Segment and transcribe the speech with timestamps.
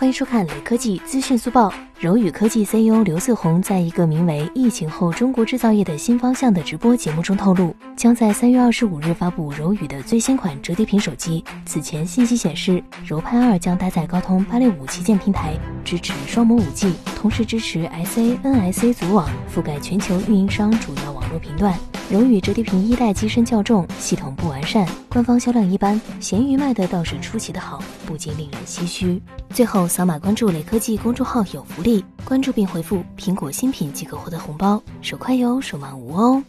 [0.00, 1.70] 欢迎收看雷科技资讯速报。
[1.98, 11.44] 柔宇科技 CEO 刘自宏在一个名为《疫情后中国制造业的新方向》的直播节目中透露，将在三月二十五日发布柔宇的最新款折叠屏手机。
[11.66, 15.52] 此前信息显示，柔派二将搭载高通八六五旗舰平台，
[15.98, 21.76] 支持双模五 G，同时支持 SA、NSA 组网，覆盖全球运营商主要网络频段。
[22.08, 26.00] 荣宇折叠屏一代机身较重，系统不完善，官方销量一般。
[26.20, 29.20] 闲鱼卖的倒是出奇的好，不禁令人唏嘘。
[29.52, 36.42] 最后，扫码关注雷科技公众号有福利，关注并回复“苹果新品”即可获得红包，手快有，手慢无哦。